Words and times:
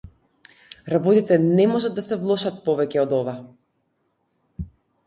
Работите 0.93 1.37
не 1.43 1.67
можат 1.73 1.99
да 2.01 2.05
се 2.07 2.19
влошат 2.25 2.59
повеќе 2.71 3.05
од 3.07 3.17
ова. 3.21 3.39